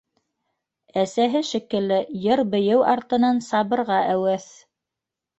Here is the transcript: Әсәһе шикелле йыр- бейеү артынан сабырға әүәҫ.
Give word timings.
Әсәһе 1.01 1.41
шикелле 1.49 1.99
йыр- 2.21 2.43
бейеү 2.53 2.79
артынан 2.93 3.43
сабырға 3.49 3.99
әүәҫ. 4.15 4.49